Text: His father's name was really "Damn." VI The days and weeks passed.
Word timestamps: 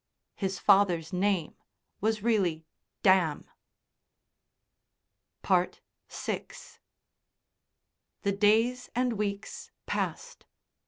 His 0.35 0.57
father's 0.57 1.13
name 1.13 1.55
was 1.99 2.23
really 2.23 2.65
"Damn." 3.03 3.45
VI 5.47 5.69
The 8.23 8.31
days 8.31 8.89
and 8.95 9.13
weeks 9.13 9.69
passed. 9.85 10.47